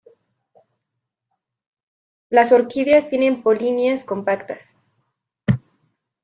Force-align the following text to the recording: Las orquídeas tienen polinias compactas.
Las 2.31 2.51
orquídeas 2.51 3.05
tienen 3.05 3.43
polinias 3.43 4.03
compactas. 4.03 4.75